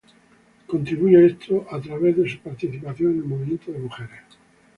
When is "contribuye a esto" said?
0.65-1.61